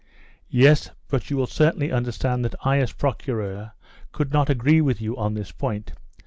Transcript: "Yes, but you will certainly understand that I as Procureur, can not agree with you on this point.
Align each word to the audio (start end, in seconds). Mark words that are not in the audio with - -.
"Yes, 0.49 0.89
but 1.09 1.29
you 1.29 1.37
will 1.37 1.45
certainly 1.45 1.91
understand 1.91 2.43
that 2.43 2.55
I 2.63 2.79
as 2.79 2.91
Procureur, 2.91 3.73
can 4.13 4.29
not 4.29 4.49
agree 4.49 4.81
with 4.81 4.99
you 4.99 5.15
on 5.15 5.35
this 5.35 5.51
point. 5.51 5.93